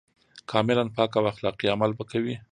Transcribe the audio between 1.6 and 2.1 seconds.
عمل به